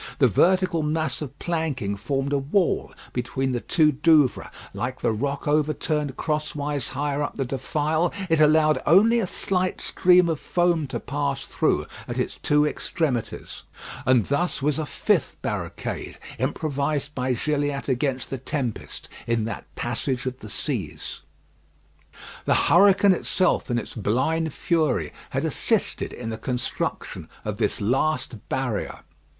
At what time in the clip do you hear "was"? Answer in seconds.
14.59-14.79